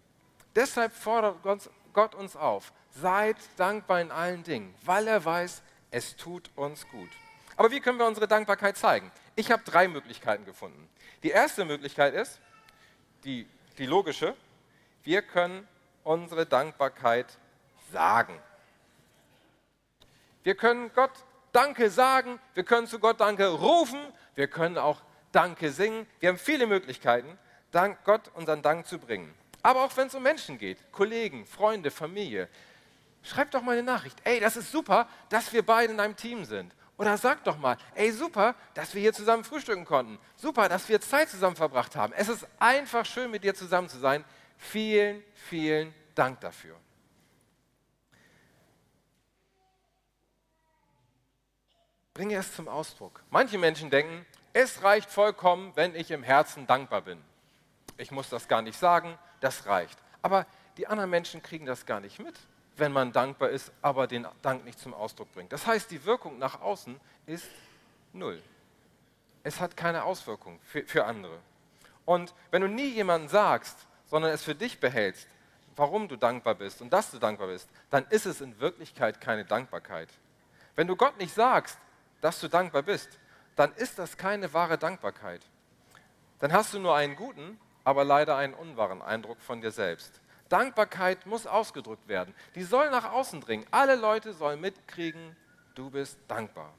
Deshalb 0.55 0.93
fordert 0.93 1.39
Gott 1.91 2.15
uns 2.15 2.37
auf, 2.37 2.71
seid 2.91 3.35
dankbar 3.57 3.99
in 3.99 4.11
allen 4.11 4.43
Dingen, 4.43 4.73
weil 4.85 5.07
er 5.07 5.25
weiß, 5.25 5.61
es 5.91 6.15
tut 6.15 6.49
uns 6.55 6.87
gut. 6.87 7.09
Aber 7.57 7.69
wie 7.69 7.81
können 7.81 7.99
wir 7.99 8.05
unsere 8.05 8.29
Dankbarkeit 8.29 8.77
zeigen? 8.77 9.11
Ich 9.35 9.51
habe 9.51 9.63
drei 9.63 9.89
Möglichkeiten 9.89 10.45
gefunden. 10.45 10.89
Die 11.23 11.31
erste 11.31 11.65
Möglichkeit 11.65 12.13
ist, 12.13 12.39
die, 13.25 13.45
die 13.77 13.85
logische, 13.85 14.35
wir 15.03 15.21
können 15.21 15.67
unsere 16.05 16.45
Dankbarkeit 16.45 17.37
sagen. 17.91 18.39
Wir 20.43 20.55
können 20.55 20.91
Gott 20.93 21.11
Danke 21.51 21.89
sagen, 21.89 22.39
wir 22.53 22.63
können 22.63 22.87
zu 22.87 22.99
Gott 22.99 23.19
Danke 23.19 23.47
rufen, 23.47 23.99
wir 24.35 24.47
können 24.47 24.77
auch 24.77 25.01
Danke 25.31 25.71
singen. 25.71 26.07
Wir 26.19 26.29
haben 26.29 26.37
viele 26.37 26.65
Möglichkeiten, 26.65 27.37
Dank 27.71 28.03
Gott 28.03 28.31
unseren 28.33 28.61
Dank 28.61 28.87
zu 28.87 28.99
bringen. 28.99 29.33
Aber 29.61 29.83
auch 29.83 29.95
wenn 29.95 30.07
es 30.07 30.15
um 30.15 30.23
Menschen 30.23 30.57
geht, 30.57 30.91
Kollegen, 30.91 31.45
Freunde, 31.45 31.91
Familie, 31.91 32.47
schreibt 33.23 33.53
doch 33.53 33.61
mal 33.61 33.73
eine 33.73 33.83
Nachricht. 33.83 34.17
Ey, 34.23 34.39
das 34.39 34.57
ist 34.57 34.71
super, 34.71 35.07
dass 35.29 35.53
wir 35.53 35.63
beide 35.63 35.93
in 35.93 35.99
einem 35.99 36.15
Team 36.15 36.45
sind. 36.45 36.73
Oder 36.97 37.17
sagt 37.17 37.47
doch 37.47 37.57
mal, 37.57 37.77
ey, 37.95 38.11
super, 38.11 38.55
dass 38.73 38.93
wir 38.93 39.01
hier 39.01 39.13
zusammen 39.13 39.43
frühstücken 39.43 39.85
konnten. 39.85 40.19
Super, 40.35 40.69
dass 40.69 40.87
wir 40.87 41.01
Zeit 41.01 41.29
zusammen 41.29 41.55
verbracht 41.55 41.95
haben. 41.95 42.13
Es 42.13 42.29
ist 42.29 42.47
einfach 42.59 43.05
schön, 43.05 43.31
mit 43.31 43.43
dir 43.43 43.55
zusammen 43.55 43.89
zu 43.89 43.97
sein. 43.99 44.23
Vielen, 44.57 45.23
vielen 45.33 45.93
Dank 46.13 46.39
dafür. 46.41 46.75
Bringe 52.13 52.35
es 52.35 52.53
zum 52.53 52.67
Ausdruck. 52.67 53.23
Manche 53.29 53.57
Menschen 53.57 53.89
denken, 53.89 54.25
es 54.51 54.83
reicht 54.83 55.09
vollkommen, 55.09 55.71
wenn 55.75 55.95
ich 55.95 56.11
im 56.11 56.23
Herzen 56.23 56.67
dankbar 56.67 57.01
bin. 57.01 57.21
Ich 57.97 58.11
muss 58.11 58.29
das 58.29 58.47
gar 58.49 58.61
nicht 58.61 58.77
sagen, 58.77 59.17
das 59.39 59.65
reicht. 59.65 59.97
Aber 60.21 60.45
die 60.77 60.87
anderen 60.87 61.09
Menschen 61.09 61.41
kriegen 61.41 61.65
das 61.65 61.85
gar 61.85 62.01
nicht 62.01 62.19
mit, 62.19 62.35
wenn 62.75 62.91
man 62.91 63.13
dankbar 63.13 63.49
ist, 63.49 63.71
aber 63.81 64.07
den 64.07 64.27
Dank 64.41 64.65
nicht 64.65 64.79
zum 64.79 64.93
Ausdruck 64.93 65.31
bringt. 65.31 65.53
Das 65.53 65.65
heißt, 65.65 65.89
die 65.89 66.03
Wirkung 66.03 66.37
nach 66.37 66.59
außen 66.59 66.99
ist 67.27 67.47
null. 68.11 68.41
Es 69.43 69.61
hat 69.61 69.77
keine 69.77 70.03
Auswirkung 70.03 70.59
für, 70.63 70.83
für 70.83 71.05
andere. 71.05 71.39
Und 72.05 72.33
wenn 72.51 72.61
du 72.61 72.67
nie 72.67 72.89
jemandem 72.89 73.29
sagst, 73.29 73.77
sondern 74.07 74.31
es 74.31 74.43
für 74.43 74.55
dich 74.55 74.79
behältst, 74.79 75.27
warum 75.77 76.09
du 76.09 76.17
dankbar 76.17 76.55
bist 76.55 76.81
und 76.81 76.91
dass 76.91 77.09
du 77.11 77.19
dankbar 77.19 77.47
bist, 77.47 77.69
dann 77.89 78.05
ist 78.09 78.25
es 78.25 78.41
in 78.41 78.59
Wirklichkeit 78.59 79.21
keine 79.21 79.45
Dankbarkeit. 79.45 80.09
Wenn 80.75 80.87
du 80.87 80.95
Gott 80.97 81.17
nicht 81.17 81.33
sagst, 81.33 81.77
dass 82.21 82.39
du 82.39 82.47
dankbar 82.47 82.83
bist, 82.83 83.19
dann 83.55 83.73
ist 83.73 83.99
das 83.99 84.17
keine 84.17 84.53
wahre 84.53 84.77
Dankbarkeit. 84.77 85.41
Dann 86.39 86.53
hast 86.53 86.73
du 86.73 86.79
nur 86.79 86.95
einen 86.95 87.15
guten, 87.15 87.59
aber 87.83 88.03
leider 88.03 88.37
einen 88.37 88.53
unwahren 88.53 89.01
Eindruck 89.01 89.41
von 89.41 89.61
dir 89.61 89.71
selbst. 89.71 90.21
Dankbarkeit 90.49 91.25
muss 91.25 91.47
ausgedrückt 91.47 92.07
werden. 92.07 92.33
Die 92.55 92.63
soll 92.63 92.89
nach 92.89 93.11
außen 93.11 93.41
dringen. 93.41 93.65
Alle 93.71 93.95
Leute 93.95 94.33
sollen 94.33 94.59
mitkriegen, 94.59 95.35
du 95.75 95.89
bist 95.89 96.17
dankbar. 96.27 96.73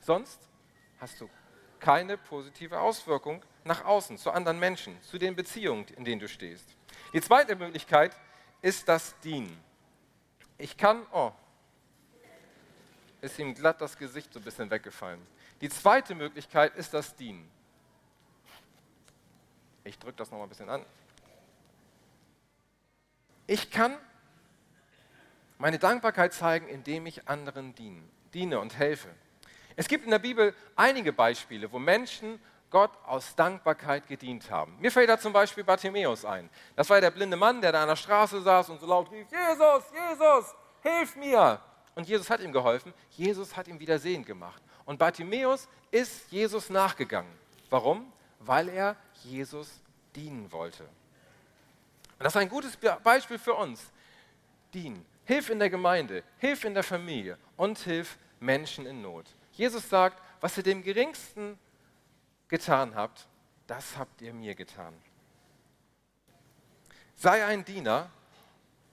Sonst 0.00 0.48
hast 1.00 1.20
du 1.20 1.28
keine 1.80 2.16
positive 2.16 2.80
Auswirkung 2.80 3.42
nach 3.64 3.84
außen, 3.84 4.18
zu 4.18 4.30
anderen 4.30 4.58
Menschen, 4.58 5.00
zu 5.02 5.18
den 5.18 5.34
Beziehungen, 5.34 5.86
in 5.96 6.04
denen 6.04 6.20
du 6.20 6.28
stehst. 6.28 6.66
Die 7.12 7.20
zweite 7.20 7.56
Möglichkeit 7.56 8.16
ist 8.60 8.88
das 8.88 9.18
Dienen. 9.20 9.58
Ich 10.58 10.76
kann, 10.76 11.06
oh, 11.12 11.32
ist 13.24 13.38
ihm 13.38 13.54
glatt 13.54 13.80
das 13.80 13.96
Gesicht 13.96 14.32
so 14.32 14.38
ein 14.38 14.44
bisschen 14.44 14.70
weggefallen. 14.70 15.20
Die 15.60 15.68
zweite 15.68 16.14
Möglichkeit 16.14 16.76
ist 16.76 16.92
das 16.92 17.16
Dienen. 17.16 17.50
Ich 19.82 19.98
drücke 19.98 20.16
das 20.16 20.30
nochmal 20.30 20.46
ein 20.46 20.50
bisschen 20.50 20.68
an. 20.68 20.84
Ich 23.46 23.70
kann 23.70 23.96
meine 25.58 25.78
Dankbarkeit 25.78 26.32
zeigen, 26.32 26.68
indem 26.68 27.06
ich 27.06 27.28
anderen 27.28 27.74
diene, 27.74 28.02
diene 28.32 28.60
und 28.60 28.78
helfe. 28.78 29.08
Es 29.76 29.88
gibt 29.88 30.04
in 30.04 30.10
der 30.10 30.18
Bibel 30.18 30.54
einige 30.76 31.12
Beispiele, 31.12 31.70
wo 31.72 31.78
Menschen 31.78 32.40
Gott 32.70 32.92
aus 33.06 33.34
Dankbarkeit 33.36 34.06
gedient 34.08 34.50
haben. 34.50 34.76
Mir 34.80 34.90
fällt 34.90 35.08
da 35.08 35.18
zum 35.18 35.32
Beispiel 35.32 35.64
Bartimäus 35.64 36.24
ein. 36.24 36.50
Das 36.76 36.90
war 36.90 37.00
der 37.00 37.10
blinde 37.10 37.36
Mann, 37.36 37.60
der 37.60 37.72
da 37.72 37.82
an 37.82 37.88
der 37.88 37.96
Straße 37.96 38.40
saß 38.42 38.70
und 38.70 38.80
so 38.80 38.86
laut 38.86 39.10
rief, 39.10 39.26
Jesus, 39.30 39.84
Jesus, 39.92 40.54
hilf 40.82 41.16
mir. 41.16 41.60
Und 41.94 42.08
Jesus 42.08 42.28
hat 42.30 42.40
ihm 42.40 42.52
geholfen. 42.52 42.92
Jesus 43.10 43.56
hat 43.56 43.68
ihm 43.68 43.78
wieder 43.78 43.98
sehend 43.98 44.26
gemacht. 44.26 44.62
Und 44.84 44.98
Bartimäus 44.98 45.68
ist 45.90 46.30
Jesus 46.30 46.70
nachgegangen. 46.70 47.32
Warum? 47.70 48.12
Weil 48.40 48.68
er 48.68 48.96
Jesus 49.22 49.80
dienen 50.14 50.50
wollte. 50.52 50.84
Und 50.84 52.24
das 52.24 52.34
ist 52.34 52.40
ein 52.40 52.48
gutes 52.48 52.76
Beispiel 53.02 53.38
für 53.38 53.54
uns. 53.54 53.90
Dienen. 54.72 55.04
Hilf 55.24 55.48
in 55.48 55.58
der 55.58 55.70
Gemeinde, 55.70 56.22
hilf 56.38 56.64
in 56.64 56.74
der 56.74 56.82
Familie 56.82 57.38
und 57.56 57.78
hilf 57.78 58.18
Menschen 58.40 58.84
in 58.84 59.00
Not. 59.00 59.24
Jesus 59.52 59.88
sagt, 59.88 60.20
was 60.40 60.56
ihr 60.58 60.62
dem 60.62 60.82
Geringsten 60.82 61.58
getan 62.48 62.94
habt, 62.94 63.26
das 63.66 63.96
habt 63.96 64.20
ihr 64.20 64.34
mir 64.34 64.54
getan. 64.54 64.94
Sei 67.16 67.44
ein 67.44 67.64
Diener, 67.64 68.10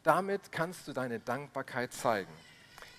damit 0.03 0.51
kannst 0.51 0.87
du 0.87 0.93
deine 0.93 1.19
Dankbarkeit 1.19 1.91
zeigen. 1.91 2.31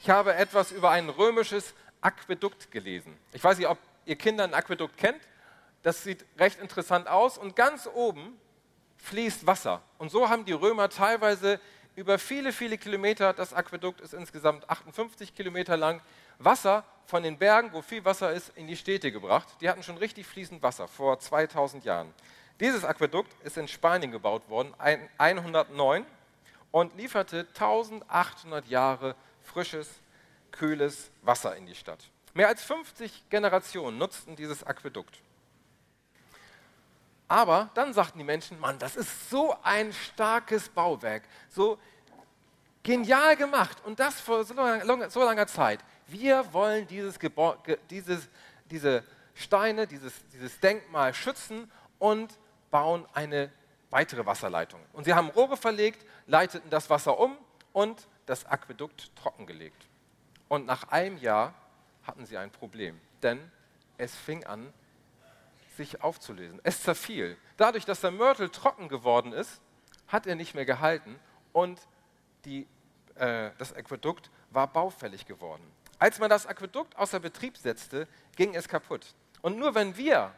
Ich 0.03 0.11
habe 0.11 0.35
etwas 0.35 0.73
über 0.73 0.91
ein 0.91 1.09
römisches 1.09 1.75
Aquädukt 2.01 2.73
gelesen. 2.73 3.17
Ich 3.33 3.45
weiß 3.45 3.57
nicht, 3.59 3.69
ob 3.69 3.79
ihr 4.05 4.17
Kinder 4.17 4.43
ein 4.43 4.53
Aquädukt 4.53 4.97
kennt. 4.97 5.21
Das 5.85 6.03
sieht 6.03 6.25
recht 6.37 6.61
interessant 6.61 7.07
aus 7.07 7.39
und 7.39 7.55
ganz 7.55 7.87
oben 7.87 8.37
fließt 8.97 9.47
Wasser. 9.47 9.81
Und 9.99 10.11
so 10.11 10.29
haben 10.29 10.45
die 10.45 10.55
Römer 10.55 10.89
teilweise 10.89 11.61
über 11.95 12.19
viele, 12.19 12.51
viele 12.53 12.79
Kilometer, 12.79 13.33
das 13.33 13.55
Aquädukt 13.55 14.01
ist 14.01 14.13
insgesamt 14.13 14.69
58 14.69 15.37
Kilometer 15.37 15.77
lang, 15.77 16.01
Wasser 16.41 16.83
von 17.07 17.23
den 17.23 17.39
Bergen, 17.39 17.73
wo 17.73 17.81
viel 17.81 18.05
Wasser 18.05 18.33
ist, 18.33 18.57
in 18.57 18.67
die 18.67 18.77
Städte 18.77 19.13
gebracht. 19.13 19.47
Die 19.61 19.69
hatten 19.69 19.85
schon 19.85 19.99
richtig 19.99 20.27
fließend 20.27 20.65
Wasser 20.65 20.89
vor 20.89 21.21
2000 21.21 21.85
Jahren. 21.85 22.13
Dieses 22.59 22.85
Aquädukt 22.85 23.33
ist 23.45 23.57
in 23.57 23.69
Spanien 23.69 24.11
gebaut 24.11 24.49
worden, 24.49 24.75
109, 25.19 26.05
und 26.73 26.97
lieferte 26.97 27.47
1800 27.55 28.67
Jahre 28.67 29.15
frisches, 29.43 29.89
kühles 30.51 31.11
Wasser 31.23 31.57
in 31.57 31.67
die 31.67 31.75
Stadt. 31.75 32.05
Mehr 32.35 32.49
als 32.49 32.63
50 32.63 33.29
Generationen 33.29 33.99
nutzten 33.99 34.37
dieses 34.37 34.65
Aquädukt. 34.65 35.21
Aber 37.29 37.71
dann 37.75 37.95
sagten 37.95 38.19
die 38.19 38.25
Menschen, 38.25 38.61
Mann, 38.61 38.79
das 38.79 38.97
ist 38.97 39.31
so 39.31 39.57
ein 39.63 39.93
starkes 39.93 40.69
Bauwerk, 40.69 41.23
so 41.49 41.79
genial 42.83 43.37
gemacht 43.37 43.79
und 43.85 43.99
das 44.01 44.21
vor 44.21 44.45
so 44.45 44.55
langer, 44.55 45.11
so 45.11 45.25
langer 45.25 45.47
Zeit. 45.47 45.81
Wir 46.07 46.53
wollen 46.53 46.87
dieses 46.87 47.19
dieses, 47.89 48.29
diese 48.67 49.05
Steine, 49.35 49.87
dieses, 49.87 50.13
dieses 50.33 50.61
Denkmal 50.61 51.15
schützen 51.15 51.71
und 51.99 52.39
bauen 52.71 53.07
eine 53.15 53.51
weitere 53.91 54.27
Wasserleitung. 54.27 54.81
Und 54.93 55.05
sie 55.05 55.15
haben 55.15 55.31
Rohre 55.31 55.57
verlegt, 55.57 56.05
leiteten 56.27 56.71
das 56.71 56.91
Wasser 56.91 57.19
um 57.19 57.37
und 57.73 58.09
das 58.27 58.47
Aquädukt 58.47 59.15
trockengelegt. 59.17 59.89
Und 60.49 60.67
nach 60.67 60.85
einem 60.89 61.17
Jahr 61.19 61.55
hatten 62.03 62.27
sie 62.27 62.37
ein 62.37 62.51
Problem, 62.51 63.01
denn 63.23 63.51
es 63.99 64.15
fing 64.15 64.45
an, 64.45 64.73
sich 65.77 66.03
aufzulösen. 66.03 66.61
Es 66.65 66.83
zerfiel. 66.83 67.37
Dadurch, 67.57 67.85
dass 67.85 68.01
der 68.01 68.11
Mörtel 68.11 68.51
trocken 68.51 68.89
geworden 68.89 69.33
ist, 69.33 69.61
hat 70.09 70.27
er 70.27 70.35
nicht 70.35 70.55
mehr 70.55 70.67
gehalten 70.67 71.19
und 71.53 71.81
die, 72.45 72.67
äh, 73.15 73.51
das 73.59 73.73
Aquädukt 73.75 74.31
war 74.51 74.67
baufällig 74.67 75.27
geworden. 75.27 75.63
Als 75.99 76.19
man 76.19 76.29
das 76.29 76.47
Aquädukt 76.47 76.97
außer 76.97 77.21
Betrieb 77.21 77.57
setzte, 77.57 78.09
ging 78.37 78.55
es 78.55 78.69
kaputt. 78.69 79.15
Und 79.41 79.59
nur 79.59 79.75
wenn 79.75 79.97
wir 79.97 80.35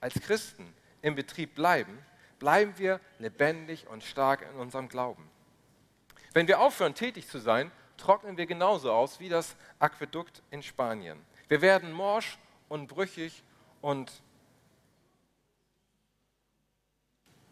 als 0.00 0.14
Christen 0.14 0.72
im 1.02 1.14
Betrieb 1.14 1.54
bleiben, 1.54 1.98
bleiben 2.38 2.78
wir 2.78 3.00
lebendig 3.18 3.88
und 3.88 4.04
stark 4.04 4.42
in 4.42 4.60
unserem 4.60 4.88
Glauben. 4.88 5.28
Wenn 6.38 6.46
wir 6.46 6.60
aufhören, 6.60 6.94
tätig 6.94 7.26
zu 7.26 7.40
sein, 7.40 7.72
trocknen 7.96 8.36
wir 8.36 8.46
genauso 8.46 8.92
aus 8.92 9.18
wie 9.18 9.28
das 9.28 9.56
Aquädukt 9.80 10.40
in 10.52 10.62
Spanien. 10.62 11.20
Wir 11.48 11.60
werden 11.62 11.90
morsch 11.90 12.38
und 12.68 12.86
brüchig 12.86 13.42
und 13.80 14.22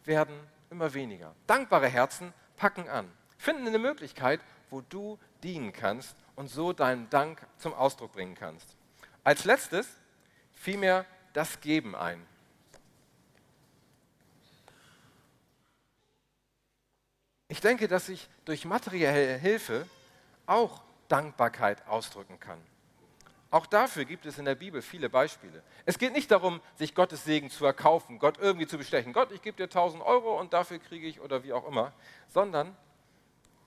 werden 0.04 0.38
immer 0.70 0.94
weniger. 0.94 1.34
Dankbare 1.48 1.88
Herzen 1.88 2.32
packen 2.56 2.88
an, 2.88 3.10
finden 3.38 3.66
eine 3.66 3.80
Möglichkeit, 3.80 4.40
wo 4.70 4.82
du 4.82 5.18
dienen 5.42 5.72
kannst 5.72 6.16
und 6.36 6.46
so 6.46 6.72
deinen 6.72 7.10
Dank 7.10 7.44
zum 7.58 7.74
Ausdruck 7.74 8.12
bringen 8.12 8.36
kannst. 8.36 8.76
Als 9.24 9.44
letztes 9.44 9.88
fiel 10.52 10.76
mir 10.76 11.06
das 11.32 11.60
Geben 11.60 11.96
ein. 11.96 12.24
Ich 17.56 17.62
denke, 17.62 17.88
dass 17.88 18.10
ich 18.10 18.28
durch 18.44 18.66
materielle 18.66 19.38
Hilfe 19.38 19.88
auch 20.44 20.82
Dankbarkeit 21.08 21.88
ausdrücken 21.88 22.38
kann. 22.38 22.60
Auch 23.50 23.64
dafür 23.64 24.04
gibt 24.04 24.26
es 24.26 24.36
in 24.36 24.44
der 24.44 24.56
Bibel 24.56 24.82
viele 24.82 25.08
Beispiele. 25.08 25.62
Es 25.86 25.96
geht 25.96 26.12
nicht 26.12 26.30
darum, 26.30 26.60
sich 26.74 26.94
Gottes 26.94 27.24
Segen 27.24 27.48
zu 27.48 27.64
erkaufen, 27.64 28.18
Gott 28.18 28.36
irgendwie 28.36 28.66
zu 28.66 28.76
bestechen. 28.76 29.14
Gott, 29.14 29.32
ich 29.32 29.40
gebe 29.40 29.56
dir 29.56 29.64
1000 29.64 30.02
Euro 30.02 30.38
und 30.38 30.52
dafür 30.52 30.78
kriege 30.78 31.06
ich 31.06 31.18
oder 31.18 31.44
wie 31.44 31.54
auch 31.54 31.66
immer, 31.66 31.94
sondern 32.28 32.76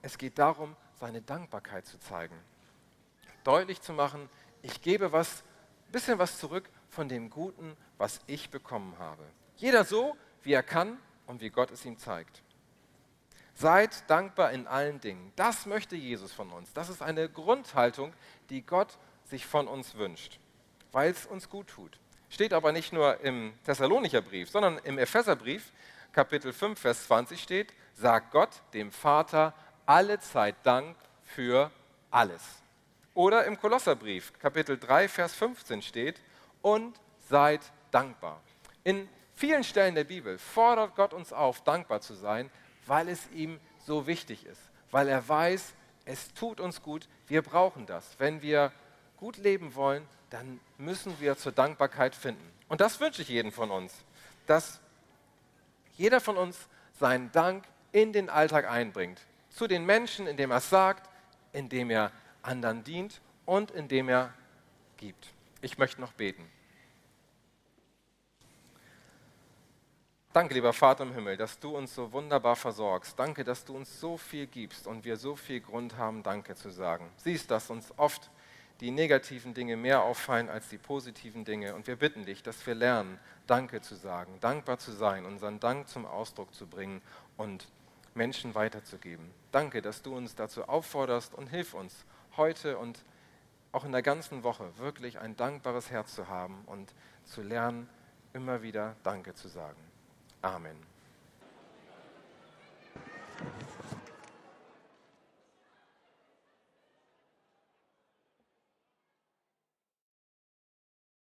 es 0.02 0.18
geht 0.18 0.38
darum, 0.38 0.76
seine 1.00 1.20
Dankbarkeit 1.20 1.84
zu 1.84 1.98
zeigen. 1.98 2.38
Deutlich 3.42 3.80
zu 3.80 3.92
machen, 3.92 4.28
ich 4.62 4.82
gebe 4.82 5.10
was, 5.10 5.42
ein 5.88 5.92
bisschen 5.92 6.18
was 6.20 6.38
zurück 6.38 6.70
von 6.90 7.08
dem 7.08 7.28
Guten, 7.28 7.76
was 7.98 8.20
ich 8.28 8.50
bekommen 8.50 8.94
habe. 9.00 9.24
Jeder 9.56 9.84
so, 9.84 10.16
wie 10.44 10.52
er 10.52 10.62
kann 10.62 10.96
und 11.26 11.40
wie 11.40 11.50
Gott 11.50 11.72
es 11.72 11.84
ihm 11.84 11.98
zeigt. 11.98 12.40
Seid 13.60 14.08
dankbar 14.08 14.52
in 14.52 14.66
allen 14.66 15.02
Dingen. 15.02 15.34
Das 15.36 15.66
möchte 15.66 15.94
Jesus 15.94 16.32
von 16.32 16.50
uns. 16.50 16.72
Das 16.72 16.88
ist 16.88 17.02
eine 17.02 17.28
Grundhaltung, 17.28 18.14
die 18.48 18.62
Gott 18.62 18.96
sich 19.24 19.44
von 19.44 19.68
uns 19.68 19.96
wünscht, 19.96 20.40
weil 20.92 21.10
es 21.10 21.26
uns 21.26 21.50
gut 21.50 21.68
tut. 21.68 22.00
Steht 22.30 22.54
aber 22.54 22.72
nicht 22.72 22.94
nur 22.94 23.20
im 23.20 23.52
Thessalonicher 23.66 24.22
Brief, 24.22 24.48
sondern 24.48 24.78
im 24.78 24.96
Epheserbrief, 24.96 25.72
Kapitel 26.10 26.54
5, 26.54 26.80
Vers 26.80 27.04
20 27.04 27.42
steht, 27.42 27.74
sagt 27.92 28.30
Gott 28.30 28.62
dem 28.72 28.90
Vater 28.90 29.52
alle 29.84 30.18
Zeit 30.20 30.56
Dank 30.62 30.96
für 31.22 31.70
alles. 32.10 32.42
Oder 33.12 33.44
im 33.44 33.60
Kolosserbrief, 33.60 34.32
Kapitel 34.38 34.78
3, 34.78 35.06
Vers 35.06 35.34
15 35.34 35.82
steht, 35.82 36.18
und 36.62 36.98
seid 37.28 37.60
dankbar. 37.90 38.40
In 38.84 39.06
vielen 39.34 39.64
Stellen 39.64 39.96
der 39.96 40.04
Bibel 40.04 40.38
fordert 40.38 40.96
Gott 40.96 41.12
uns 41.12 41.30
auf, 41.30 41.62
dankbar 41.62 42.00
zu 42.00 42.14
sein, 42.14 42.50
weil 42.90 43.08
es 43.08 43.30
ihm 43.30 43.60
so 43.86 44.08
wichtig 44.08 44.44
ist, 44.44 44.60
weil 44.90 45.06
er 45.06 45.28
weiß, 45.28 45.74
es 46.06 46.34
tut 46.34 46.58
uns 46.58 46.82
gut, 46.82 47.06
wir 47.28 47.40
brauchen 47.40 47.86
das. 47.86 48.18
Wenn 48.18 48.42
wir 48.42 48.72
gut 49.16 49.36
leben 49.36 49.76
wollen, 49.76 50.04
dann 50.30 50.58
müssen 50.76 51.20
wir 51.20 51.36
zur 51.36 51.52
Dankbarkeit 51.52 52.16
finden. 52.16 52.50
Und 52.68 52.80
das 52.80 52.98
wünsche 52.98 53.22
ich 53.22 53.28
jedem 53.28 53.52
von 53.52 53.70
uns, 53.70 53.94
dass 54.48 54.80
jeder 55.98 56.20
von 56.20 56.36
uns 56.36 56.66
seinen 56.98 57.30
Dank 57.30 57.64
in 57.92 58.12
den 58.12 58.28
Alltag 58.28 58.68
einbringt. 58.68 59.20
Zu 59.50 59.68
den 59.68 59.86
Menschen, 59.86 60.26
indem 60.26 60.50
er 60.50 60.56
es 60.56 60.68
sagt, 60.68 61.08
indem 61.52 61.90
er 61.90 62.10
anderen 62.42 62.82
dient 62.82 63.20
und 63.46 63.70
indem 63.70 64.08
er 64.08 64.34
gibt. 64.96 65.28
Ich 65.62 65.78
möchte 65.78 66.00
noch 66.00 66.12
beten. 66.14 66.44
Danke, 70.32 70.54
lieber 70.54 70.72
Vater 70.72 71.02
im 71.02 71.12
Himmel, 71.12 71.36
dass 71.36 71.58
du 71.58 71.76
uns 71.76 71.92
so 71.92 72.12
wunderbar 72.12 72.54
versorgst. 72.54 73.18
Danke, 73.18 73.42
dass 73.42 73.64
du 73.64 73.74
uns 73.74 73.98
so 73.98 74.16
viel 74.16 74.46
gibst 74.46 74.86
und 74.86 75.04
wir 75.04 75.16
so 75.16 75.34
viel 75.34 75.60
Grund 75.60 75.96
haben, 75.96 76.22
Danke 76.22 76.54
zu 76.54 76.70
sagen. 76.70 77.10
Siehst, 77.16 77.50
dass 77.50 77.68
uns 77.68 77.92
oft 77.96 78.30
die 78.78 78.92
negativen 78.92 79.54
Dinge 79.54 79.76
mehr 79.76 80.04
auffallen 80.04 80.48
als 80.48 80.68
die 80.68 80.78
positiven 80.78 81.44
Dinge. 81.44 81.74
Und 81.74 81.88
wir 81.88 81.96
bitten 81.96 82.26
dich, 82.26 82.44
dass 82.44 82.64
wir 82.64 82.76
lernen, 82.76 83.18
Danke 83.48 83.80
zu 83.80 83.96
sagen, 83.96 84.32
dankbar 84.40 84.78
zu 84.78 84.92
sein, 84.92 85.26
unseren 85.26 85.58
Dank 85.58 85.88
zum 85.88 86.06
Ausdruck 86.06 86.54
zu 86.54 86.68
bringen 86.68 87.02
und 87.36 87.66
Menschen 88.14 88.54
weiterzugeben. 88.54 89.32
Danke, 89.50 89.82
dass 89.82 90.00
du 90.00 90.16
uns 90.16 90.36
dazu 90.36 90.68
aufforderst 90.68 91.34
und 91.34 91.48
hilf 91.48 91.74
uns 91.74 92.04
heute 92.36 92.78
und 92.78 93.04
auch 93.72 93.84
in 93.84 93.90
der 93.90 94.02
ganzen 94.02 94.44
Woche 94.44 94.78
wirklich 94.78 95.18
ein 95.18 95.36
dankbares 95.36 95.90
Herz 95.90 96.14
zu 96.14 96.28
haben 96.28 96.62
und 96.66 96.94
zu 97.24 97.42
lernen, 97.42 97.88
immer 98.32 98.62
wieder 98.62 98.94
Danke 99.02 99.34
zu 99.34 99.48
sagen. 99.48 99.89
Amen. 100.44 100.76